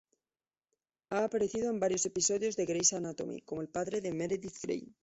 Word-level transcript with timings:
Ha 1.11 1.23
aparecido 1.23 1.69
en 1.69 1.79
varios 1.79 2.07
episodios 2.07 2.55
de 2.55 2.65
"Grey's 2.65 2.91
Anatomy" 2.93 3.41
como 3.43 3.61
el 3.61 3.69
padre 3.69 4.01
de 4.01 4.11
Meredith 4.15 4.55
Grey. 4.63 4.95